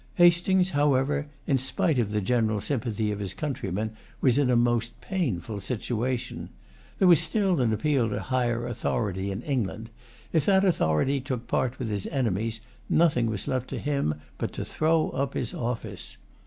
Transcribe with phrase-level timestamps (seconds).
[0.15, 4.99] Hastings, however, in spite of the general sympathy of his countrymen, was in a most
[4.99, 6.49] painful situation.
[6.97, 9.91] There was still an appeal to higher authority in England.
[10.33, 14.65] If that authority took part with his enemies, nothing was left to him but to
[14.65, 16.17] throw up his office.